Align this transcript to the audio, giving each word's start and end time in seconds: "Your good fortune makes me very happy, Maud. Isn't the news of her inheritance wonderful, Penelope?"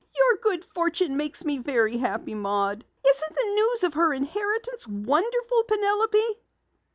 "Your 0.17 0.37
good 0.39 0.65
fortune 0.65 1.15
makes 1.15 1.45
me 1.45 1.59
very 1.59 1.97
happy, 1.97 2.33
Maud. 2.33 2.83
Isn't 3.07 3.35
the 3.35 3.51
news 3.53 3.83
of 3.83 3.93
her 3.93 4.11
inheritance 4.15 4.87
wonderful, 4.87 5.63
Penelope?" 5.65 6.37